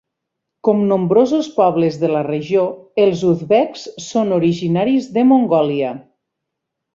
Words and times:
Com 0.67 0.79
nombrosos 0.91 1.49
pobles 1.57 1.99
de 2.03 2.09
la 2.13 2.23
regió, 2.27 2.63
els 3.03 3.21
uzbeks 3.33 3.85
són 4.07 4.33
originaris 4.39 5.11
de 5.19 5.27
Mongòlia. 5.35 5.93